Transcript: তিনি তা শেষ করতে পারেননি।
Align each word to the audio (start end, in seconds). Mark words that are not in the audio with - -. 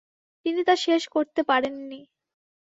তিনি 0.45 0.61
তা 0.63 0.75
শেষ 0.77 1.03
করতে 1.07 1.41
পারেননি। 1.43 1.99